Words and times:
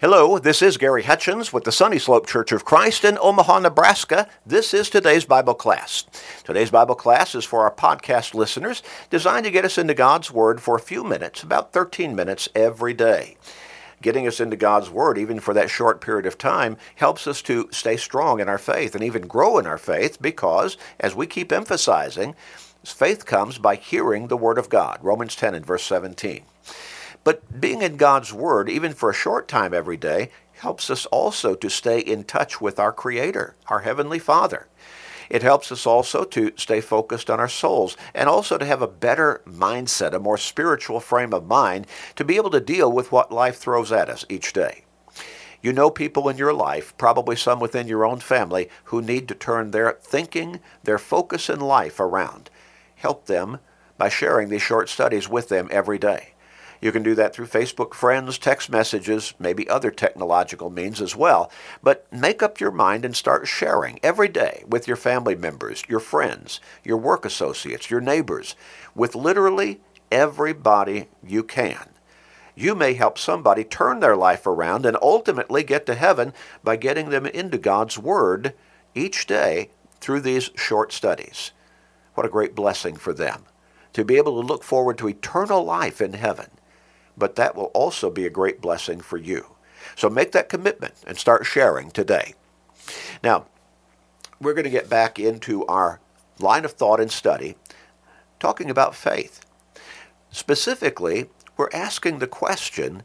Hello, 0.00 0.38
this 0.38 0.62
is 0.62 0.76
Gary 0.76 1.02
Hutchins 1.02 1.52
with 1.52 1.64
the 1.64 1.72
Sunny 1.72 1.98
Slope 1.98 2.28
Church 2.28 2.52
of 2.52 2.64
Christ 2.64 3.04
in 3.04 3.18
Omaha, 3.20 3.58
Nebraska. 3.58 4.28
This 4.46 4.72
is 4.72 4.88
today's 4.88 5.24
Bible 5.24 5.54
class. 5.54 6.04
Today's 6.44 6.70
Bible 6.70 6.94
class 6.94 7.34
is 7.34 7.44
for 7.44 7.62
our 7.62 7.74
podcast 7.74 8.32
listeners, 8.32 8.80
designed 9.10 9.44
to 9.46 9.50
get 9.50 9.64
us 9.64 9.76
into 9.76 9.94
God's 9.94 10.30
Word 10.30 10.62
for 10.62 10.76
a 10.76 10.80
few 10.80 11.02
minutes, 11.02 11.42
about 11.42 11.72
13 11.72 12.14
minutes 12.14 12.48
every 12.54 12.94
day. 12.94 13.36
Getting 14.00 14.28
us 14.28 14.38
into 14.38 14.54
God's 14.54 14.88
Word, 14.88 15.18
even 15.18 15.40
for 15.40 15.52
that 15.52 15.68
short 15.68 16.00
period 16.00 16.26
of 16.26 16.38
time, 16.38 16.76
helps 16.94 17.26
us 17.26 17.42
to 17.42 17.68
stay 17.72 17.96
strong 17.96 18.38
in 18.38 18.48
our 18.48 18.56
faith 18.56 18.94
and 18.94 19.02
even 19.02 19.26
grow 19.26 19.58
in 19.58 19.66
our 19.66 19.78
faith 19.78 20.22
because, 20.22 20.76
as 21.00 21.16
we 21.16 21.26
keep 21.26 21.50
emphasizing, 21.50 22.36
faith 22.84 23.26
comes 23.26 23.58
by 23.58 23.74
hearing 23.74 24.28
the 24.28 24.36
Word 24.36 24.58
of 24.58 24.68
God. 24.68 25.00
Romans 25.02 25.34
10 25.34 25.56
and 25.56 25.66
verse 25.66 25.82
17. 25.82 26.44
But 27.28 27.60
being 27.60 27.82
in 27.82 27.98
God's 27.98 28.32
Word, 28.32 28.70
even 28.70 28.94
for 28.94 29.10
a 29.10 29.14
short 29.14 29.48
time 29.48 29.74
every 29.74 29.98
day, 29.98 30.30
helps 30.52 30.88
us 30.88 31.04
also 31.04 31.54
to 31.54 31.68
stay 31.68 32.00
in 32.00 32.24
touch 32.24 32.58
with 32.58 32.78
our 32.78 32.90
Creator, 32.90 33.54
our 33.66 33.80
Heavenly 33.80 34.18
Father. 34.18 34.66
It 35.28 35.42
helps 35.42 35.70
us 35.70 35.86
also 35.86 36.24
to 36.24 36.52
stay 36.56 36.80
focused 36.80 37.28
on 37.28 37.38
our 37.38 37.46
souls 37.46 37.98
and 38.14 38.30
also 38.30 38.56
to 38.56 38.64
have 38.64 38.80
a 38.80 38.86
better 38.88 39.42
mindset, 39.46 40.14
a 40.14 40.18
more 40.18 40.38
spiritual 40.38 41.00
frame 41.00 41.34
of 41.34 41.46
mind 41.46 41.86
to 42.16 42.24
be 42.24 42.36
able 42.36 42.48
to 42.48 42.60
deal 42.60 42.90
with 42.90 43.12
what 43.12 43.30
life 43.30 43.58
throws 43.58 43.92
at 43.92 44.08
us 44.08 44.24
each 44.30 44.54
day. 44.54 44.84
You 45.60 45.74
know 45.74 45.90
people 45.90 46.30
in 46.30 46.38
your 46.38 46.54
life, 46.54 46.96
probably 46.96 47.36
some 47.36 47.60
within 47.60 47.88
your 47.88 48.06
own 48.06 48.20
family, 48.20 48.70
who 48.84 49.02
need 49.02 49.28
to 49.28 49.34
turn 49.34 49.72
their 49.72 49.98
thinking, 50.00 50.60
their 50.82 50.96
focus 50.96 51.50
in 51.50 51.60
life 51.60 52.00
around. 52.00 52.48
Help 52.94 53.26
them 53.26 53.58
by 53.98 54.08
sharing 54.08 54.48
these 54.48 54.62
short 54.62 54.88
studies 54.88 55.28
with 55.28 55.50
them 55.50 55.68
every 55.70 55.98
day. 55.98 56.32
You 56.80 56.92
can 56.92 57.02
do 57.02 57.14
that 57.16 57.34
through 57.34 57.46
Facebook 57.46 57.94
friends, 57.94 58.38
text 58.38 58.70
messages, 58.70 59.34
maybe 59.38 59.68
other 59.68 59.90
technological 59.90 60.70
means 60.70 61.00
as 61.00 61.16
well. 61.16 61.50
But 61.82 62.06
make 62.12 62.42
up 62.42 62.60
your 62.60 62.70
mind 62.70 63.04
and 63.04 63.16
start 63.16 63.48
sharing 63.48 63.98
every 64.02 64.28
day 64.28 64.64
with 64.66 64.86
your 64.86 64.96
family 64.96 65.34
members, 65.34 65.82
your 65.88 66.00
friends, 66.00 66.60
your 66.84 66.96
work 66.96 67.24
associates, 67.24 67.90
your 67.90 68.00
neighbors, 68.00 68.54
with 68.94 69.14
literally 69.14 69.80
everybody 70.12 71.08
you 71.26 71.42
can. 71.42 71.88
You 72.54 72.74
may 72.74 72.94
help 72.94 73.18
somebody 73.18 73.64
turn 73.64 74.00
their 74.00 74.16
life 74.16 74.46
around 74.46 74.86
and 74.86 74.96
ultimately 75.00 75.62
get 75.62 75.86
to 75.86 75.94
heaven 75.94 76.32
by 76.64 76.76
getting 76.76 77.10
them 77.10 77.26
into 77.26 77.58
God's 77.58 77.98
Word 77.98 78.54
each 78.94 79.26
day 79.26 79.70
through 80.00 80.20
these 80.20 80.50
short 80.56 80.92
studies. 80.92 81.52
What 82.14 82.26
a 82.26 82.30
great 82.30 82.54
blessing 82.54 82.96
for 82.96 83.12
them 83.12 83.44
to 83.92 84.04
be 84.04 84.16
able 84.16 84.40
to 84.40 84.46
look 84.46 84.62
forward 84.62 84.98
to 84.98 85.08
eternal 85.08 85.64
life 85.64 86.00
in 86.00 86.12
heaven 86.12 86.50
but 87.18 87.36
that 87.36 87.56
will 87.56 87.70
also 87.74 88.10
be 88.10 88.26
a 88.26 88.30
great 88.30 88.60
blessing 88.60 89.00
for 89.00 89.16
you. 89.16 89.56
So 89.96 90.08
make 90.08 90.32
that 90.32 90.48
commitment 90.48 90.94
and 91.06 91.18
start 91.18 91.46
sharing 91.46 91.90
today. 91.90 92.34
Now, 93.22 93.46
we're 94.40 94.54
going 94.54 94.64
to 94.64 94.70
get 94.70 94.88
back 94.88 95.18
into 95.18 95.66
our 95.66 96.00
line 96.38 96.64
of 96.64 96.72
thought 96.72 97.00
and 97.00 97.10
study 97.10 97.56
talking 98.38 98.70
about 98.70 98.94
faith. 98.94 99.44
Specifically, 100.30 101.28
we're 101.56 101.70
asking 101.72 102.18
the 102.18 102.26
question 102.26 103.02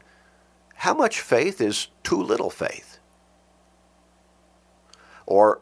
how 0.76 0.94
much 0.94 1.20
faith 1.20 1.60
is 1.60 1.88
too 2.02 2.22
little 2.22 2.50
faith? 2.50 2.98
Or 5.26 5.60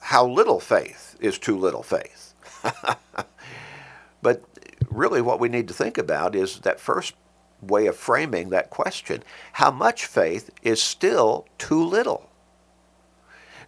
how 0.00 0.26
little 0.26 0.60
faith 0.60 1.16
is 1.20 1.38
too 1.38 1.58
little 1.58 1.82
faith? 1.82 2.34
but 4.22 4.44
really, 4.90 5.20
what 5.20 5.40
we 5.40 5.48
need 5.48 5.68
to 5.68 5.74
think 5.74 5.98
about 5.98 6.34
is 6.34 6.60
that 6.60 6.78
first 6.78 7.14
way 7.62 7.86
of 7.86 7.96
framing 7.96 8.50
that 8.50 8.70
question. 8.70 9.22
How 9.52 9.70
much 9.70 10.04
faith 10.04 10.50
is 10.62 10.82
still 10.82 11.46
too 11.58 11.82
little? 11.82 12.28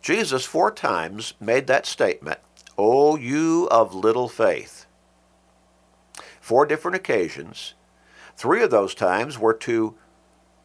Jesus 0.02 0.44
four 0.44 0.70
times 0.70 1.34
made 1.40 1.66
that 1.68 1.86
statement, 1.86 2.40
O 2.76 3.16
you 3.16 3.68
of 3.70 3.94
little 3.94 4.28
faith. 4.28 4.86
Four 6.40 6.66
different 6.66 6.96
occasions. 6.96 7.74
Three 8.36 8.62
of 8.62 8.70
those 8.70 8.94
times 8.94 9.38
were 9.38 9.54
to 9.54 9.94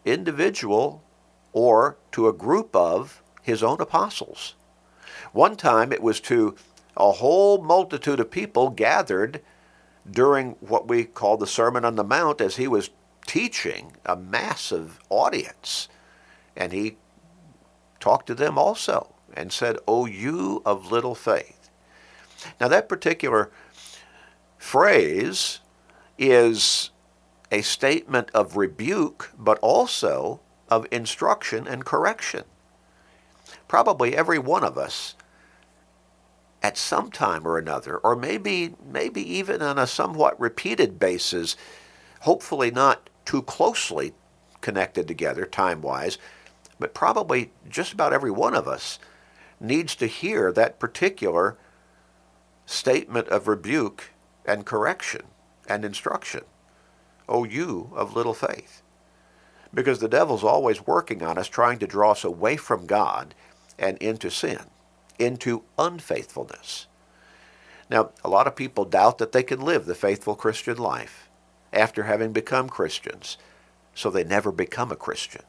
individual 0.03 1.03
or 1.53 1.97
to 2.11 2.27
a 2.27 2.33
group 2.33 2.75
of 2.75 3.21
his 3.41 3.63
own 3.63 3.79
apostles. 3.79 4.55
One 5.31 5.55
time 5.55 5.93
it 5.93 6.01
was 6.01 6.19
to 6.21 6.55
a 6.97 7.13
whole 7.13 7.61
multitude 7.61 8.19
of 8.19 8.31
people 8.31 8.69
gathered 8.69 9.41
during 10.09 10.51
what 10.59 10.87
we 10.87 11.05
call 11.05 11.37
the 11.37 11.47
Sermon 11.47 11.85
on 11.85 11.95
the 11.95 12.03
Mount 12.03 12.41
as 12.41 12.57
he 12.57 12.67
was 12.67 12.89
teaching 13.29 13.91
a 14.07 14.15
massive 14.15 14.99
audience. 15.07 15.87
And 16.57 16.73
he 16.73 16.97
talked 17.99 18.25
to 18.25 18.33
them 18.33 18.57
also 18.57 19.13
and 19.35 19.53
said, 19.53 19.77
O 19.87 20.07
you 20.07 20.63
of 20.65 20.91
little 20.91 21.13
faith. 21.13 21.69
Now, 22.59 22.67
that 22.69 22.89
particular 22.89 23.51
phrase 24.57 25.59
is 26.17 26.89
a 27.51 27.61
statement 27.61 28.31
of 28.33 28.57
rebuke, 28.57 29.31
but 29.37 29.59
also 29.59 30.39
of 30.67 30.87
instruction 30.91 31.67
and 31.67 31.85
correction. 31.85 32.45
Probably 33.67 34.15
every 34.15 34.39
one 34.39 34.63
of 34.63 34.75
us 34.75 35.13
at 36.63 36.77
some 36.77 37.11
time 37.11 37.47
or 37.47 37.59
another, 37.59 37.97
or 37.99 38.15
maybe 38.15 38.73
maybe 38.91 39.21
even 39.21 39.61
on 39.61 39.77
a 39.77 39.85
somewhat 39.85 40.39
repeated 40.39 40.97
basis, 40.99 41.55
hopefully 42.21 42.71
not 42.71 43.07
too 43.29 43.43
closely 43.43 44.11
connected 44.59 45.07
together 45.07 45.45
time 45.45 45.83
wise, 45.83 46.17
but 46.79 46.95
probably 46.95 47.51
just 47.69 47.93
about 47.93 48.11
every 48.11 48.31
one 48.31 48.55
of 48.55 48.67
us 48.67 48.97
needs 49.59 49.95
to 49.95 50.07
hear 50.07 50.51
that 50.51 50.79
particular 50.79 51.55
statement 52.65 53.27
of 53.27 53.47
rebuke 53.47 54.09
and 54.47 54.65
correction 54.65 55.21
and 55.67 55.85
instruction. 55.85 56.41
O 57.27 57.43
you 57.43 57.91
of 57.93 58.15
little 58.15 58.33
faith. 58.33 58.81
Because 59.71 59.99
the 59.99 60.07
devil's 60.07 60.43
always 60.43 60.87
working 60.87 61.21
on 61.21 61.37
us, 61.37 61.47
trying 61.47 61.77
to 61.77 61.85
draw 61.85 62.13
us 62.13 62.23
away 62.23 62.57
from 62.57 62.87
God 62.87 63.35
and 63.77 63.99
into 63.99 64.31
sin, 64.31 64.61
into 65.19 65.61
unfaithfulness. 65.77 66.87
Now, 67.91 68.09
a 68.23 68.29
lot 68.29 68.47
of 68.47 68.55
people 68.55 68.85
doubt 68.85 69.19
that 69.19 69.33
they 69.33 69.43
can 69.43 69.61
live 69.61 69.85
the 69.85 69.93
faithful 69.93 70.33
Christian 70.33 70.77
life 70.77 71.28
after 71.71 72.03
having 72.03 72.31
become 72.31 72.69
Christians. 72.69 73.37
So 73.93 74.09
they 74.09 74.23
never 74.23 74.51
become 74.51 74.91
a 74.91 74.95
Christian. 74.95 75.43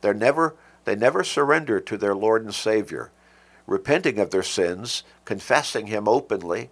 They're 0.00 0.14
never, 0.14 0.54
they 0.84 0.96
never 0.96 1.24
surrender 1.24 1.80
to 1.80 1.96
their 1.96 2.14
Lord 2.14 2.44
and 2.44 2.54
Savior, 2.54 3.10
repenting 3.66 4.18
of 4.18 4.30
their 4.30 4.42
sins, 4.42 5.02
confessing 5.24 5.86
Him 5.86 6.08
openly, 6.08 6.70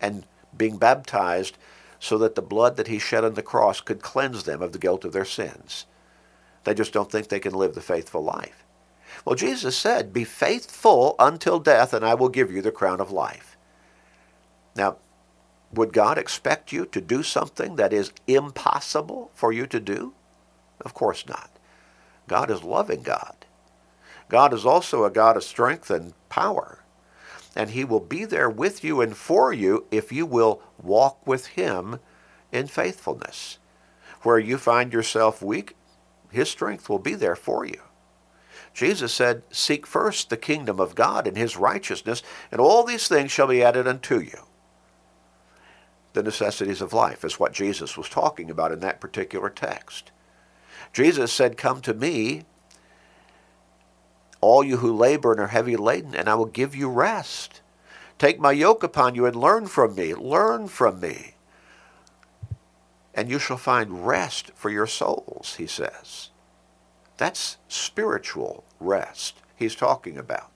and 0.00 0.26
being 0.56 0.76
baptized 0.76 1.56
so 2.00 2.18
that 2.18 2.34
the 2.34 2.42
blood 2.42 2.76
that 2.76 2.88
He 2.88 2.98
shed 2.98 3.24
on 3.24 3.34
the 3.34 3.42
cross 3.42 3.80
could 3.80 4.02
cleanse 4.02 4.44
them 4.44 4.62
of 4.62 4.72
the 4.72 4.78
guilt 4.78 5.04
of 5.04 5.12
their 5.12 5.24
sins. 5.24 5.86
They 6.64 6.74
just 6.74 6.92
don't 6.92 7.10
think 7.10 7.28
they 7.28 7.40
can 7.40 7.54
live 7.54 7.74
the 7.74 7.80
faithful 7.80 8.22
life. 8.22 8.64
Well, 9.24 9.36
Jesus 9.36 9.76
said, 9.76 10.12
Be 10.12 10.24
faithful 10.24 11.14
until 11.18 11.60
death, 11.60 11.92
and 11.92 12.04
I 12.04 12.14
will 12.14 12.28
give 12.28 12.50
you 12.50 12.62
the 12.62 12.72
crown 12.72 13.00
of 13.00 13.10
life. 13.10 13.56
Now, 14.74 14.96
would 15.76 15.92
God 15.92 16.18
expect 16.18 16.72
you 16.72 16.86
to 16.86 17.00
do 17.00 17.22
something 17.22 17.76
that 17.76 17.92
is 17.92 18.12
impossible 18.26 19.30
for 19.34 19.52
you 19.52 19.66
to 19.68 19.80
do? 19.80 20.12
Of 20.80 20.94
course 20.94 21.26
not. 21.26 21.50
God 22.28 22.50
is 22.50 22.62
loving 22.62 23.02
God. 23.02 23.36
God 24.28 24.52
is 24.52 24.66
also 24.66 25.04
a 25.04 25.10
God 25.10 25.36
of 25.36 25.44
strength 25.44 25.90
and 25.90 26.14
power. 26.28 26.80
And 27.56 27.70
he 27.70 27.84
will 27.84 28.00
be 28.00 28.24
there 28.24 28.50
with 28.50 28.82
you 28.82 29.00
and 29.00 29.16
for 29.16 29.52
you 29.52 29.86
if 29.90 30.10
you 30.10 30.26
will 30.26 30.60
walk 30.82 31.24
with 31.26 31.48
him 31.48 32.00
in 32.50 32.66
faithfulness. 32.66 33.58
Where 34.22 34.38
you 34.38 34.58
find 34.58 34.92
yourself 34.92 35.42
weak, 35.42 35.76
his 36.30 36.50
strength 36.50 36.88
will 36.88 36.98
be 36.98 37.14
there 37.14 37.36
for 37.36 37.64
you. 37.64 37.80
Jesus 38.72 39.12
said, 39.12 39.44
Seek 39.50 39.86
first 39.86 40.30
the 40.30 40.36
kingdom 40.36 40.80
of 40.80 40.96
God 40.96 41.28
and 41.28 41.36
his 41.36 41.56
righteousness, 41.56 42.22
and 42.50 42.60
all 42.60 42.82
these 42.82 43.06
things 43.06 43.30
shall 43.30 43.46
be 43.46 43.62
added 43.62 43.86
unto 43.86 44.18
you 44.18 44.46
the 46.14 46.22
necessities 46.22 46.80
of 46.80 46.92
life, 46.92 47.24
is 47.24 47.38
what 47.38 47.52
Jesus 47.52 47.96
was 47.96 48.08
talking 48.08 48.50
about 48.50 48.72
in 48.72 48.80
that 48.80 49.00
particular 49.00 49.50
text. 49.50 50.10
Jesus 50.92 51.32
said, 51.32 51.56
Come 51.56 51.80
to 51.82 51.92
me, 51.92 52.44
all 54.40 54.64
you 54.64 54.78
who 54.78 54.94
labor 54.94 55.32
and 55.32 55.40
are 55.40 55.48
heavy 55.48 55.76
laden, 55.76 56.14
and 56.14 56.28
I 56.28 56.34
will 56.34 56.46
give 56.46 56.74
you 56.74 56.88
rest. 56.88 57.60
Take 58.18 58.38
my 58.38 58.52
yoke 58.52 58.82
upon 58.82 59.14
you 59.14 59.26
and 59.26 59.34
learn 59.34 59.66
from 59.66 59.94
me. 59.94 60.14
Learn 60.14 60.68
from 60.68 61.00
me. 61.00 61.34
And 63.12 63.28
you 63.28 63.38
shall 63.38 63.56
find 63.56 64.06
rest 64.06 64.52
for 64.54 64.70
your 64.70 64.86
souls, 64.86 65.56
he 65.58 65.66
says. 65.66 66.30
That's 67.16 67.58
spiritual 67.68 68.64
rest 68.80 69.40
he's 69.56 69.74
talking 69.74 70.16
about. 70.16 70.50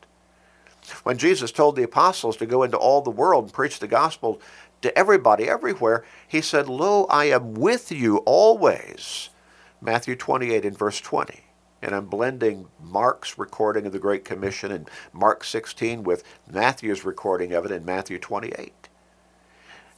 When 1.02 1.19
Jesus 1.19 1.52
told 1.52 1.76
the 1.76 1.82
apostles 1.82 2.37
to 2.38 2.46
go 2.46 2.62
into 2.62 2.76
all 2.76 3.02
the 3.02 3.10
world 3.10 3.44
and 3.44 3.52
preach 3.52 3.78
the 3.78 3.88
gospel 3.88 4.40
to 4.83 4.97
everybody 4.97 5.49
everywhere, 5.49 6.05
he 6.27 6.41
said, 6.41 6.69
Lo, 6.69 7.05
I 7.05 7.27
am 7.27 7.55
with 7.55 7.91
you 7.91 8.19
always. 8.19 9.31
Matthew 9.81 10.17
28 10.17 10.65
and 10.65 10.79
verse 10.79 11.01
20. 11.01 11.41
And 11.81 11.95
I'm 11.95 12.07
blending 12.07 12.69
Mark's 12.83 13.39
recording 13.39 13.87
of 13.87 13.93
the 13.93 14.01
Great 14.01 14.25
Commission 14.25 14.73
in 14.73 14.87
Mark 15.13 15.45
16 15.45 16.03
with 16.03 16.25
Matthew's 16.51 17.05
recording 17.05 17.53
of 17.53 17.65
it 17.65 17.71
in 17.71 17.85
Matthew 17.85 18.19
28. 18.19 18.89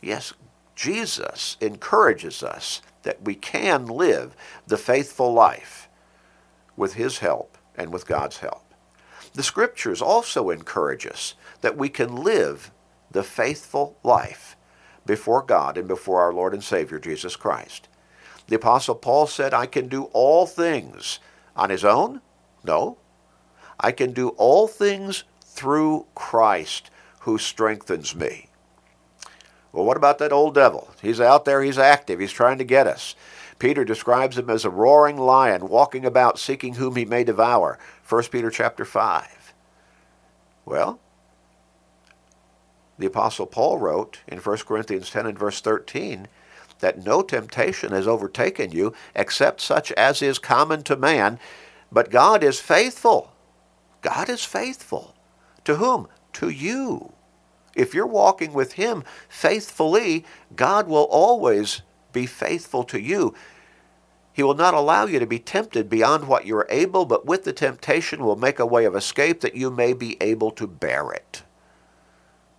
Yes, 0.02 0.34
Jesus 0.74 1.56
encourages 1.60 2.42
us 2.42 2.82
that 3.02 3.22
we 3.22 3.34
can 3.34 3.86
live 3.86 4.36
the 4.66 4.76
faithful 4.76 5.32
life 5.32 5.88
with 6.76 6.94
his 6.94 7.18
help 7.18 7.56
and 7.76 7.92
with 7.92 8.06
God's 8.06 8.38
help. 8.38 8.64
The 9.34 9.42
scriptures 9.42 10.02
also 10.02 10.50
encourage 10.50 11.06
us 11.06 11.34
that 11.60 11.76
we 11.76 11.88
can 11.88 12.16
live 12.16 12.70
the 13.10 13.22
faithful 13.22 13.96
life 14.02 14.56
before 15.10 15.42
God 15.42 15.76
and 15.76 15.88
before 15.88 16.22
our 16.22 16.32
Lord 16.32 16.54
and 16.54 16.62
Savior 16.62 17.00
Jesus 17.00 17.34
Christ. 17.34 17.88
The 18.46 18.54
Apostle 18.54 18.94
Paul 18.94 19.26
said, 19.26 19.52
I 19.52 19.66
can 19.66 19.88
do 19.88 20.04
all 20.12 20.46
things 20.46 21.18
on 21.56 21.68
his 21.68 21.84
own? 21.84 22.20
No. 22.62 22.96
I 23.80 23.90
can 23.90 24.12
do 24.12 24.28
all 24.30 24.68
things 24.68 25.24
through 25.42 26.06
Christ 26.14 26.92
who 27.22 27.38
strengthens 27.38 28.14
me. 28.14 28.46
Well, 29.72 29.84
what 29.84 29.96
about 29.96 30.18
that 30.18 30.32
old 30.32 30.54
devil? 30.54 30.88
He's 31.02 31.20
out 31.20 31.44
there, 31.44 31.60
he's 31.60 31.78
active, 31.78 32.20
he's 32.20 32.30
trying 32.30 32.58
to 32.58 32.64
get 32.64 32.86
us. 32.86 33.16
Peter 33.58 33.84
describes 33.84 34.38
him 34.38 34.48
as 34.48 34.64
a 34.64 34.70
roaring 34.70 35.16
lion 35.16 35.68
walking 35.68 36.04
about 36.04 36.38
seeking 36.38 36.74
whom 36.74 36.94
he 36.94 37.04
may 37.04 37.24
devour. 37.24 37.80
1 38.08 38.22
Peter 38.30 38.48
chapter 38.48 38.84
5. 38.84 39.54
Well, 40.64 41.00
the 43.00 43.06
apostle 43.06 43.46
Paul 43.46 43.78
wrote 43.78 44.20
in 44.28 44.38
1 44.38 44.58
Corinthians 44.58 45.10
10 45.10 45.26
and 45.26 45.38
verse 45.38 45.60
13 45.60 46.28
that 46.80 47.04
no 47.04 47.22
temptation 47.22 47.92
has 47.92 48.06
overtaken 48.06 48.72
you 48.72 48.94
except 49.14 49.60
such 49.60 49.92
as 49.92 50.22
is 50.22 50.38
common 50.38 50.82
to 50.84 50.96
man, 50.96 51.38
but 51.90 52.10
God 52.10 52.42
is 52.42 52.60
faithful. 52.60 53.32
God 54.02 54.28
is 54.28 54.44
faithful. 54.44 55.14
To 55.64 55.76
whom? 55.76 56.08
To 56.34 56.48
you. 56.48 57.12
If 57.74 57.94
you're 57.94 58.06
walking 58.06 58.52
with 58.52 58.72
Him 58.72 59.04
faithfully, 59.28 60.24
God 60.56 60.88
will 60.88 61.08
always 61.10 61.82
be 62.12 62.26
faithful 62.26 62.84
to 62.84 63.00
you. 63.00 63.34
He 64.32 64.42
will 64.42 64.54
not 64.54 64.74
allow 64.74 65.06
you 65.06 65.18
to 65.18 65.26
be 65.26 65.38
tempted 65.38 65.88
beyond 65.88 66.26
what 66.26 66.46
you 66.46 66.56
are 66.56 66.66
able, 66.70 67.04
but 67.04 67.26
with 67.26 67.44
the 67.44 67.52
temptation 67.52 68.24
will 68.24 68.36
make 68.36 68.58
a 68.58 68.66
way 68.66 68.84
of 68.84 68.96
escape 68.96 69.40
that 69.40 69.54
you 69.54 69.70
may 69.70 69.92
be 69.92 70.16
able 70.20 70.50
to 70.52 70.66
bear 70.66 71.12
it. 71.12 71.42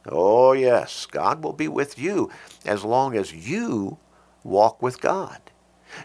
Oh, 0.07 0.53
yes, 0.53 1.05
God 1.05 1.43
will 1.43 1.53
be 1.53 1.67
with 1.67 1.99
you 1.99 2.31
as 2.65 2.83
long 2.83 3.15
as 3.15 3.33
you 3.33 3.97
walk 4.43 4.81
with 4.81 5.01
God. 5.01 5.39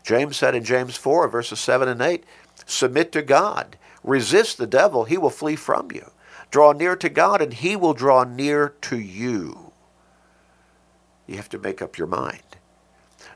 James 0.03 0.37
said 0.37 0.55
in 0.55 0.65
James 0.65 0.97
4, 0.97 1.29
verses 1.29 1.61
7 1.61 1.89
and 1.89 2.03
8, 2.03 2.25
Submit 2.67 3.13
to 3.13 3.23
God, 3.23 3.77
resist 4.03 4.59
the 4.59 4.67
devil, 4.67 5.05
he 5.05 5.17
will 5.17 5.31
flee 5.31 5.57
from 5.57 5.91
you. 5.93 6.11
Draw 6.51 6.73
near 6.73 6.97
to 6.97 7.09
God, 7.09 7.41
and 7.43 7.53
he 7.53 7.77
will 7.77 7.95
draw 7.95 8.25
near 8.25 8.71
to 8.83 8.99
you. 8.99 9.73
You 11.27 11.37
have 11.37 11.49
to 11.51 11.59
make 11.59 11.83
up 11.83 11.99
your 11.99 12.07
mind. 12.07 12.43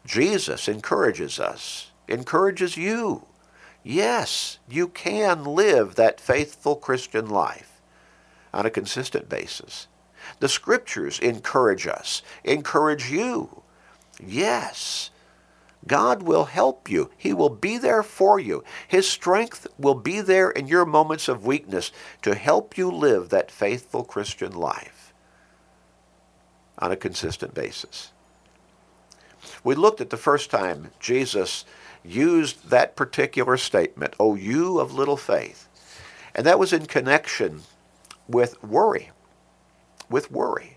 Jesus 0.06 0.68
encourages 0.68 1.38
us, 1.38 1.90
encourages 2.08 2.76
you. 2.76 3.24
Yes, 3.82 4.58
you 4.68 4.88
can 4.88 5.44
live 5.44 5.94
that 5.94 6.20
faithful 6.20 6.76
Christian 6.76 7.28
life 7.28 7.80
on 8.52 8.66
a 8.66 8.70
consistent 8.70 9.28
basis. 9.28 9.86
The 10.38 10.48
scriptures 10.48 11.18
encourage 11.18 11.86
us, 11.86 12.22
encourage 12.44 13.10
you. 13.10 13.62
Yes, 14.24 15.10
God 15.86 16.22
will 16.22 16.44
help 16.44 16.90
you. 16.90 17.10
He 17.16 17.32
will 17.32 17.50
be 17.50 17.78
there 17.78 18.02
for 18.02 18.38
you. 18.38 18.62
His 18.86 19.08
strength 19.08 19.66
will 19.78 19.94
be 19.94 20.20
there 20.20 20.50
in 20.50 20.68
your 20.68 20.84
moments 20.84 21.28
of 21.28 21.46
weakness 21.46 21.90
to 22.22 22.34
help 22.34 22.76
you 22.76 22.90
live 22.90 23.30
that 23.30 23.50
faithful 23.50 24.04
Christian 24.04 24.52
life 24.52 25.12
on 26.78 26.92
a 26.92 26.96
consistent 26.96 27.54
basis. 27.54 28.12
We 29.64 29.74
looked 29.74 30.00
at 30.00 30.10
the 30.10 30.16
first 30.16 30.50
time 30.50 30.90
Jesus 31.00 31.64
used 32.04 32.70
that 32.70 32.96
particular 32.96 33.56
statement, 33.56 34.14
O 34.18 34.34
you 34.34 34.80
of 34.80 34.92
little 34.92 35.16
faith. 35.16 35.68
And 36.34 36.46
that 36.46 36.58
was 36.58 36.72
in 36.72 36.86
connection 36.86 37.62
with 38.28 38.62
worry. 38.62 39.10
With 40.10 40.30
worry. 40.30 40.76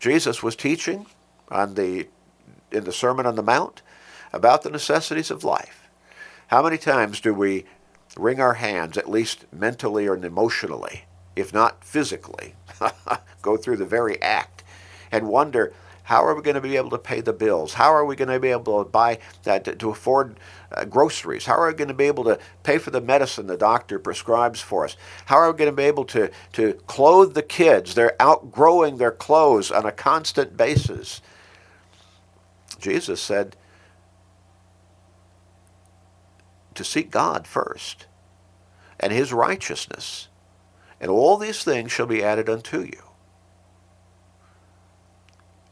Jesus 0.00 0.42
was 0.42 0.56
teaching 0.56 1.06
on 1.48 1.74
the 1.74 2.08
in 2.72 2.84
the 2.84 2.92
Sermon 2.92 3.26
on 3.26 3.36
the 3.36 3.42
Mount 3.42 3.82
about 4.32 4.62
the 4.62 4.70
necessities 4.70 5.30
of 5.30 5.44
life. 5.44 5.88
How 6.48 6.62
many 6.62 6.76
times 6.76 7.20
do 7.20 7.32
we 7.32 7.64
wring 8.16 8.40
our 8.40 8.54
hands, 8.54 8.96
at 8.96 9.08
least 9.08 9.46
mentally 9.52 10.08
or 10.08 10.16
emotionally, 10.16 11.04
if 11.36 11.52
not 11.52 11.84
physically, 11.84 12.54
go 13.42 13.56
through 13.56 13.76
the 13.76 13.84
very 13.84 14.20
act 14.20 14.64
and 15.10 15.28
wonder, 15.28 15.72
how 16.04 16.24
are 16.24 16.34
we 16.34 16.42
going 16.42 16.54
to 16.54 16.60
be 16.60 16.76
able 16.76 16.90
to 16.90 16.98
pay 16.98 17.20
the 17.20 17.32
bills? 17.32 17.74
How 17.74 17.92
are 17.92 18.04
we 18.04 18.14
going 18.14 18.28
to 18.28 18.38
be 18.38 18.50
able 18.50 18.84
to 18.84 18.90
buy 18.90 19.18
that 19.42 19.64
to, 19.64 19.74
to 19.74 19.90
afford 19.90 20.38
uh, 20.70 20.84
groceries? 20.84 21.46
How 21.46 21.54
are 21.56 21.68
we 21.68 21.74
going 21.74 21.88
to 21.88 21.94
be 21.94 22.04
able 22.04 22.24
to 22.24 22.38
pay 22.62 22.78
for 22.78 22.90
the 22.90 23.00
medicine 23.00 23.46
the 23.46 23.56
doctor 23.56 23.98
prescribes 23.98 24.60
for 24.60 24.84
us? 24.84 24.96
How 25.24 25.36
are 25.36 25.50
we 25.50 25.58
going 25.58 25.70
to 25.70 25.76
be 25.76 25.84
able 25.84 26.04
to, 26.06 26.30
to 26.52 26.74
clothe 26.86 27.34
the 27.34 27.42
kids? 27.42 27.94
They're 27.94 28.16
outgrowing 28.20 28.98
their 28.98 29.12
clothes 29.12 29.70
on 29.70 29.86
a 29.86 29.92
constant 29.92 30.56
basis. 30.56 31.22
Jesus 32.78 33.20
said, 33.20 33.56
to 36.74 36.84
seek 36.84 37.10
God 37.10 37.46
first 37.46 38.06
and 39.00 39.12
his 39.12 39.32
righteousness, 39.32 40.28
and 41.00 41.10
all 41.10 41.36
these 41.36 41.64
things 41.64 41.92
shall 41.92 42.06
be 42.06 42.22
added 42.22 42.48
unto 42.48 42.80
you. 42.80 43.13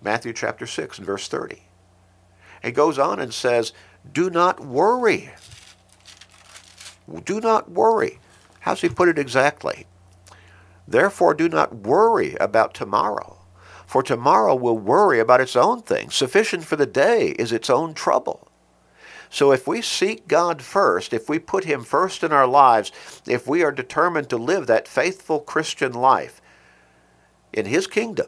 Matthew 0.03 0.33
chapter 0.33 0.67
6 0.67 0.99
and 0.99 1.07
verse 1.07 1.29
30. 1.29 1.63
It 2.63 2.73
goes 2.73 2.99
on 2.99 3.21
and 3.21 3.33
says, 3.33 3.73
Do 4.13 4.31
not 4.31 4.61
worry. 4.61 5.31
Do 7.25 7.41
not 7.41 7.71
worry. 7.71 8.19
How's 8.61 8.81
he 8.81 8.89
put 8.89 9.09
it 9.09 9.19
exactly? 9.19 9.87
Therefore, 10.87 11.35
do 11.35 11.49
not 11.49 11.75
worry 11.75 12.37
about 12.41 12.75
tomorrow, 12.75 13.39
for 13.87 14.03
tomorrow 14.03 14.55
will 14.55 14.79
worry 14.79 15.21
about 15.21 15.41
its 15.41 15.57
own 15.57 15.83
things. 15.83 16.15
Sufficient 16.15 16.65
for 16.65 16.77
the 16.77 16.87
day 16.87 17.31
is 17.39 17.53
its 17.53 17.71
own 17.71 17.95
trouble. 17.95 18.49
So 19.31 19.51
if 19.51 19.67
we 19.67 19.81
seek 19.81 20.29
God 20.29 20.61
first, 20.61 21.15
if 21.15 21.29
we 21.29 21.39
put 21.39 21.65
Him 21.65 21.85
first 21.85 22.23
in 22.23 22.33
our 22.33 22.47
lives, 22.47 22.93
if 23.27 23.47
we 23.47 23.63
are 23.63 23.73
determined 23.73 24.29
to 24.29 24.37
live 24.37 24.67
that 24.67 24.87
faithful 24.87 25.41
Christian 25.41 25.93
life 25.93 26.43
in 27.53 27.65
His 27.65 27.87
kingdom, 27.87 28.27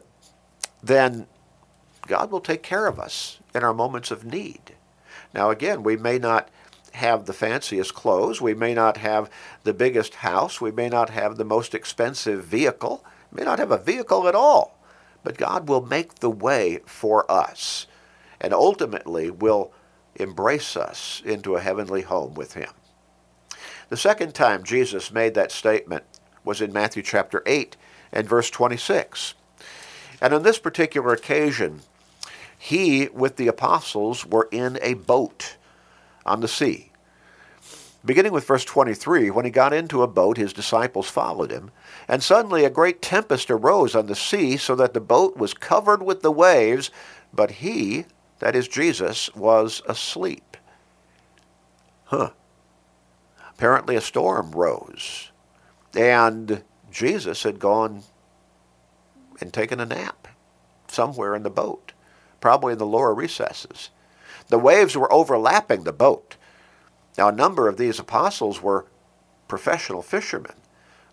then 0.81 1.27
God 2.07 2.31
will 2.31 2.41
take 2.41 2.63
care 2.63 2.87
of 2.87 2.99
us 2.99 3.39
in 3.53 3.63
our 3.63 3.73
moments 3.73 4.11
of 4.11 4.25
need. 4.25 4.75
Now, 5.33 5.49
again, 5.49 5.83
we 5.83 5.97
may 5.97 6.17
not 6.17 6.49
have 6.93 7.25
the 7.25 7.33
fanciest 7.33 7.93
clothes, 7.93 8.39
we 8.39 8.53
may 8.53 8.73
not 8.73 8.97
have 8.97 9.29
the 9.63 9.73
biggest 9.73 10.15
house, 10.15 10.61
we 10.61 10.71
may 10.71 10.87
not 10.87 11.09
have 11.09 11.35
the 11.35 11.43
most 11.43 11.75
expensive 11.75 12.45
vehicle, 12.45 13.03
we 13.31 13.41
may 13.41 13.45
not 13.45 13.59
have 13.59 13.71
a 13.71 13.77
vehicle 13.77 14.27
at 14.27 14.35
all, 14.35 14.79
but 15.23 15.37
God 15.37 15.67
will 15.67 15.85
make 15.85 16.15
the 16.15 16.29
way 16.29 16.79
for 16.85 17.29
us 17.29 17.87
and 18.39 18.53
ultimately 18.53 19.29
will 19.29 19.73
embrace 20.15 20.77
us 20.77 21.21
into 21.25 21.55
a 21.55 21.61
heavenly 21.61 22.01
home 22.01 22.33
with 22.33 22.53
him. 22.53 22.69
The 23.89 23.97
second 23.97 24.33
time 24.33 24.63
Jesus 24.63 25.11
made 25.11 25.33
that 25.33 25.51
statement 25.51 26.03
was 26.43 26.61
in 26.61 26.71
Matthew 26.71 27.03
chapter 27.03 27.43
8 27.45 27.75
and 28.11 28.27
verse 28.27 28.49
26. 28.49 29.33
And 30.21 30.33
on 30.33 30.43
this 30.43 30.59
particular 30.59 31.13
occasion, 31.13 31.81
he 32.57 33.09
with 33.09 33.35
the 33.35 33.47
apostles 33.47 34.25
were 34.25 34.47
in 34.51 34.79
a 34.81 34.95
boat 34.95 35.57
on 36.25 36.41
the 36.41 36.47
sea. 36.47 36.91
Beginning 38.05 38.33
with 38.33 38.45
verse 38.45 38.63
23, 38.63 39.31
when 39.31 39.45
he 39.45 39.51
got 39.51 39.73
into 39.73 40.03
a 40.03 40.07
boat, 40.07 40.37
his 40.37 40.53
disciples 40.53 41.09
followed 41.09 41.51
him. 41.51 41.71
And 42.07 42.21
suddenly 42.21 42.63
a 42.63 42.69
great 42.69 43.01
tempest 43.01 43.49
arose 43.49 43.95
on 43.95 44.05
the 44.05 44.15
sea, 44.15 44.57
so 44.57 44.75
that 44.75 44.93
the 44.93 45.01
boat 45.01 45.37
was 45.37 45.55
covered 45.55 46.03
with 46.03 46.21
the 46.21 46.31
waves, 46.31 46.91
but 47.33 47.49
he, 47.51 48.05
that 48.39 48.55
is, 48.55 48.67
Jesus, 48.67 49.33
was 49.33 49.81
asleep. 49.87 50.55
Huh. 52.05 52.29
Apparently, 53.49 53.95
a 53.95 54.01
storm 54.01 54.51
rose, 54.51 55.31
and 55.95 56.63
Jesus 56.91 57.41
had 57.41 57.57
gone 57.57 58.03
and 59.41 59.51
taken 59.51 59.79
a 59.79 59.85
nap 59.85 60.27
somewhere 60.87 61.33
in 61.35 61.43
the 61.43 61.49
boat, 61.49 61.93
probably 62.45 62.73
in 62.73 62.77
the 62.77 62.85
lower 62.85 63.11
recesses. 63.11 63.89
The 64.49 64.59
waves 64.59 64.95
were 64.95 65.11
overlapping 65.11 65.83
the 65.83 65.91
boat. 65.91 66.35
Now, 67.17 67.29
a 67.29 67.31
number 67.31 67.67
of 67.67 67.77
these 67.77 67.97
apostles 67.97 68.61
were 68.61 68.85
professional 69.47 70.03
fishermen. 70.03 70.53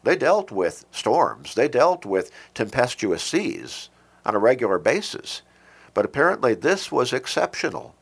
They 0.03 0.15
dealt 0.15 0.51
with 0.51 0.85
storms, 0.91 1.55
they 1.55 1.69
dealt 1.69 2.05
with 2.05 2.31
tempestuous 2.53 3.23
seas 3.23 3.89
on 4.27 4.35
a 4.35 4.39
regular 4.39 4.79
basis. 4.79 5.41
But 5.95 6.05
apparently 6.05 6.53
this 6.53 6.93
was 6.93 7.15
exceptional. 7.15 7.95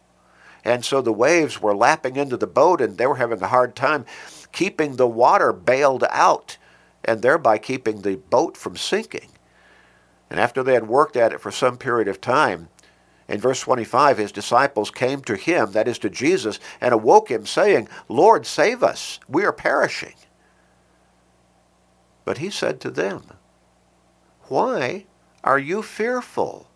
And 0.64 0.84
so 0.84 1.00
the 1.00 1.12
waves 1.12 1.62
were 1.62 1.76
lapping 1.76 2.16
into 2.16 2.36
the 2.36 2.48
boat 2.48 2.80
and 2.80 2.98
they 2.98 3.06
were 3.06 3.14
having 3.14 3.40
a 3.40 3.46
hard 3.46 3.76
time 3.76 4.06
keeping 4.50 4.96
the 4.96 5.06
water 5.06 5.52
bailed 5.52 6.02
out 6.10 6.58
and 7.04 7.22
thereby 7.22 7.58
keeping 7.58 8.02
the 8.02 8.16
boat 8.16 8.56
from 8.56 8.76
sinking. 8.76 9.28
And 10.28 10.40
after 10.40 10.64
they 10.64 10.74
had 10.74 10.88
worked 10.88 11.16
at 11.16 11.32
it 11.32 11.40
for 11.40 11.52
some 11.52 11.76
period 11.76 12.08
of 12.08 12.20
time, 12.20 12.70
in 13.30 13.38
verse 13.38 13.60
25, 13.60 14.18
his 14.18 14.32
disciples 14.32 14.90
came 14.90 15.22
to 15.22 15.36
him, 15.36 15.70
that 15.70 15.86
is 15.86 16.00
to 16.00 16.10
Jesus, 16.10 16.58
and 16.80 16.92
awoke 16.92 17.30
him, 17.30 17.46
saying, 17.46 17.88
Lord, 18.08 18.44
save 18.44 18.82
us, 18.82 19.20
we 19.28 19.44
are 19.44 19.52
perishing. 19.52 20.14
But 22.24 22.38
he 22.38 22.50
said 22.50 22.80
to 22.80 22.90
them, 22.90 23.22
Why 24.48 25.06
are 25.44 25.60
you 25.60 25.80
fearful, 25.80 26.68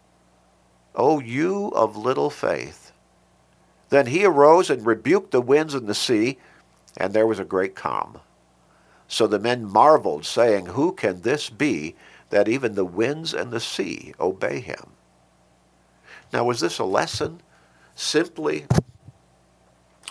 O 0.95 1.19
you 1.19 1.73
of 1.75 1.97
little 1.97 2.31
faith? 2.31 2.93
Then 3.89 4.07
he 4.07 4.25
arose 4.25 4.71
and 4.71 4.87
rebuked 4.87 5.33
the 5.33 5.41
winds 5.41 5.75
and 5.75 5.89
the 5.89 5.95
sea, 5.95 6.39
and 6.97 7.13
there 7.13 7.27
was 7.27 7.41
a 7.41 7.45
great 7.45 7.75
calm. 7.75 8.21
So 9.09 9.27
the 9.27 9.41
men 9.41 9.65
marveled, 9.65 10.25
saying, 10.25 10.67
Who 10.67 10.93
can 10.93 11.23
this 11.23 11.51
be 11.51 11.97
that 12.31 12.47
even 12.47 12.77
the 12.77 12.85
winds 12.85 13.35
and 13.35 13.51
the 13.51 13.59
sea 13.59 14.15
obey 14.21 14.61
him? 14.61 14.93
Now, 16.33 16.45
was 16.45 16.61
this 16.61 16.79
a 16.79 16.85
lesson 16.85 17.41
simply 17.95 18.67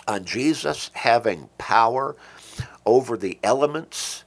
on 0.06 0.24
Jesus 0.24 0.90
having 0.94 1.48
power 1.58 2.16
over 2.86 3.16
the 3.16 3.38
elements 3.42 4.24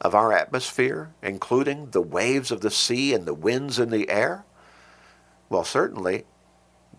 of 0.00 0.14
our 0.14 0.32
atmosphere, 0.32 1.12
including 1.22 1.90
the 1.90 2.00
waves 2.00 2.50
of 2.50 2.60
the 2.60 2.70
sea 2.70 3.14
and 3.14 3.26
the 3.26 3.34
winds 3.34 3.78
in 3.78 3.90
the 3.90 4.08
air? 4.08 4.44
Well, 5.48 5.64
certainly 5.64 6.24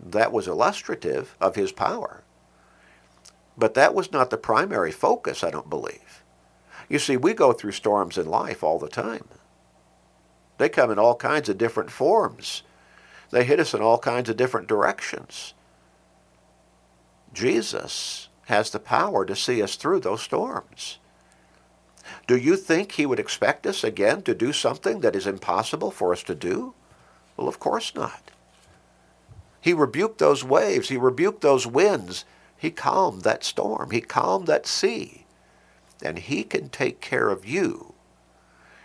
that 0.00 0.32
was 0.32 0.46
illustrative 0.46 1.36
of 1.40 1.56
his 1.56 1.72
power. 1.72 2.22
But 3.56 3.74
that 3.74 3.94
was 3.94 4.12
not 4.12 4.30
the 4.30 4.36
primary 4.36 4.92
focus, 4.92 5.44
I 5.44 5.50
don't 5.50 5.70
believe. 5.70 6.22
You 6.88 6.98
see, 6.98 7.16
we 7.16 7.34
go 7.34 7.52
through 7.52 7.72
storms 7.72 8.18
in 8.18 8.26
life 8.26 8.62
all 8.62 8.78
the 8.78 8.88
time. 8.88 9.28
They 10.58 10.68
come 10.68 10.90
in 10.90 10.98
all 10.98 11.16
kinds 11.16 11.48
of 11.48 11.58
different 11.58 11.90
forms. 11.90 12.62
They 13.32 13.44
hit 13.44 13.58
us 13.58 13.74
in 13.74 13.80
all 13.80 13.98
kinds 13.98 14.28
of 14.28 14.36
different 14.36 14.68
directions. 14.68 15.54
Jesus 17.32 18.28
has 18.46 18.70
the 18.70 18.78
power 18.78 19.24
to 19.24 19.34
see 19.34 19.62
us 19.62 19.74
through 19.74 20.00
those 20.00 20.20
storms. 20.20 20.98
Do 22.26 22.36
you 22.36 22.56
think 22.56 22.92
he 22.92 23.06
would 23.06 23.18
expect 23.18 23.66
us 23.66 23.82
again 23.82 24.22
to 24.22 24.34
do 24.34 24.52
something 24.52 25.00
that 25.00 25.16
is 25.16 25.26
impossible 25.26 25.90
for 25.90 26.12
us 26.12 26.22
to 26.24 26.34
do? 26.34 26.74
Well, 27.36 27.48
of 27.48 27.58
course 27.58 27.94
not. 27.94 28.30
He 29.62 29.72
rebuked 29.72 30.18
those 30.18 30.44
waves. 30.44 30.90
He 30.90 30.98
rebuked 30.98 31.40
those 31.40 31.66
winds. 31.66 32.26
He 32.58 32.70
calmed 32.70 33.22
that 33.22 33.44
storm. 33.44 33.92
He 33.92 34.02
calmed 34.02 34.46
that 34.46 34.66
sea. 34.66 35.24
And 36.02 36.18
he 36.18 36.44
can 36.44 36.68
take 36.68 37.00
care 37.00 37.30
of 37.30 37.46
you 37.46 37.94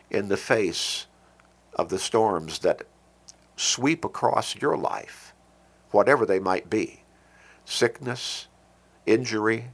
in 0.10 0.30
the 0.30 0.38
face 0.38 1.08
of 1.74 1.90
the 1.90 2.00
storms 2.00 2.60
that 2.60 2.84
sweep 3.58 4.06
across 4.06 4.56
your 4.56 4.78
life, 4.78 5.34
whatever 5.92 6.26
they 6.26 6.40
might 6.40 6.70
be 6.70 7.04
sickness, 7.66 8.48
injury, 9.06 9.66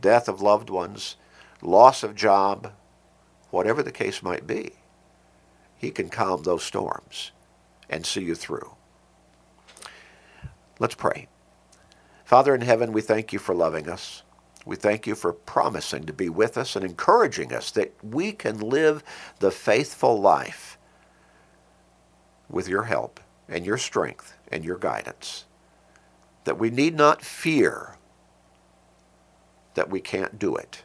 death 0.00 0.28
of 0.28 0.40
loved 0.40 0.70
ones, 0.70 1.16
loss 1.60 2.04
of 2.04 2.14
job, 2.14 2.72
whatever 3.50 3.82
the 3.82 3.90
case 3.90 4.22
might 4.22 4.46
be. 4.46 4.70
He 5.76 5.90
can 5.90 6.08
calm 6.08 6.44
those 6.44 6.62
storms 6.62 7.32
and 7.90 8.06
see 8.06 8.22
you 8.22 8.36
through. 8.36 8.76
Let's 10.78 10.94
pray. 10.94 11.26
Father 12.24 12.54
in 12.54 12.60
heaven, 12.60 12.92
we 12.92 13.00
thank 13.00 13.32
you 13.32 13.40
for 13.40 13.54
loving 13.54 13.88
us. 13.88 14.22
We 14.64 14.76
thank 14.76 15.06
you 15.06 15.16
for 15.16 15.32
promising 15.32 16.04
to 16.06 16.12
be 16.12 16.28
with 16.28 16.56
us 16.56 16.76
and 16.76 16.84
encouraging 16.84 17.52
us 17.52 17.72
that 17.72 17.92
we 18.04 18.32
can 18.32 18.60
live 18.60 19.02
the 19.40 19.50
faithful 19.50 20.20
life 20.20 20.75
with 22.48 22.68
your 22.68 22.84
help 22.84 23.20
and 23.48 23.64
your 23.64 23.78
strength 23.78 24.34
and 24.50 24.64
your 24.64 24.78
guidance. 24.78 25.44
That 26.44 26.58
we 26.58 26.70
need 26.70 26.96
not 26.96 27.22
fear 27.22 27.96
that 29.74 29.90
we 29.90 30.00
can't 30.00 30.38
do 30.38 30.56
it 30.56 30.84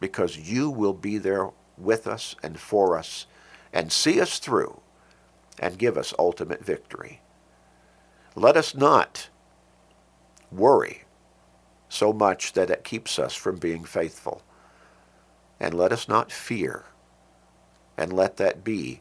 because 0.00 0.38
you 0.38 0.70
will 0.70 0.94
be 0.94 1.18
there 1.18 1.50
with 1.76 2.06
us 2.06 2.34
and 2.42 2.58
for 2.58 2.96
us 2.96 3.26
and 3.72 3.92
see 3.92 4.20
us 4.20 4.38
through 4.38 4.80
and 5.58 5.78
give 5.78 5.96
us 5.96 6.14
ultimate 6.18 6.64
victory. 6.64 7.20
Let 8.34 8.56
us 8.56 8.74
not 8.74 9.28
worry 10.50 11.04
so 11.88 12.12
much 12.12 12.52
that 12.54 12.70
it 12.70 12.84
keeps 12.84 13.18
us 13.18 13.34
from 13.34 13.56
being 13.56 13.84
faithful. 13.84 14.42
And 15.58 15.74
let 15.74 15.92
us 15.92 16.08
not 16.08 16.32
fear 16.32 16.84
and 17.96 18.12
let 18.12 18.38
that 18.38 18.64
be 18.64 19.00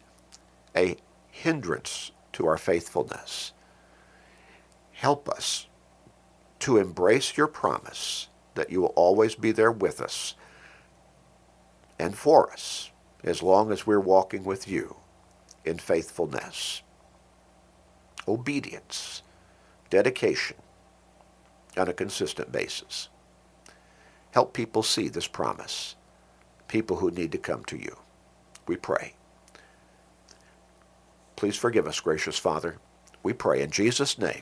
a 0.75 0.97
hindrance 1.43 2.11
to 2.33 2.45
our 2.47 2.57
faithfulness. 2.57 3.53
Help 4.91 5.29
us 5.29 5.67
to 6.59 6.77
embrace 6.77 7.37
your 7.37 7.47
promise 7.47 8.27
that 8.55 8.69
you 8.69 8.81
will 8.81 8.93
always 8.95 9.35
be 9.35 9.51
there 9.51 9.71
with 9.71 10.01
us 10.01 10.35
and 11.97 12.17
for 12.17 12.51
us 12.51 12.91
as 13.23 13.41
long 13.41 13.71
as 13.71 13.87
we're 13.87 13.99
walking 13.99 14.43
with 14.43 14.67
you 14.67 14.95
in 15.65 15.77
faithfulness, 15.77 16.81
obedience, 18.27 19.21
dedication 19.89 20.57
on 21.77 21.87
a 21.87 21.93
consistent 21.93 22.51
basis. 22.51 23.09
Help 24.31 24.53
people 24.53 24.83
see 24.83 25.07
this 25.07 25.27
promise, 25.27 25.95
people 26.67 26.97
who 26.97 27.11
need 27.11 27.31
to 27.31 27.37
come 27.37 27.63
to 27.65 27.77
you. 27.77 27.97
We 28.67 28.75
pray. 28.75 29.13
Please 31.39 31.55
forgive 31.55 31.87
us, 31.87 32.01
gracious 32.01 32.37
Father. 32.37 32.79
We 33.23 33.31
pray 33.31 33.61
in 33.61 33.71
Jesus' 33.71 34.17
name. 34.17 34.41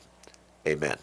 Amen. 0.68 0.98